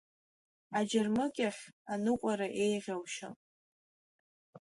[0.77, 1.61] Аџьырмыкьахь
[1.93, 3.35] аныҟәара еиӷьалшьон.